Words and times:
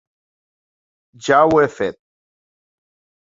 Ja 1.27 1.41
ho 1.51 1.61
he 1.63 1.67
fet. 1.75 1.99